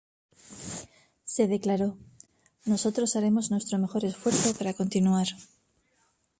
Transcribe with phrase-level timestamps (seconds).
[1.25, 1.95] Se declaró,
[2.65, 5.27] "Nosotros haremos nuestro mejor esfuerzo para continuar.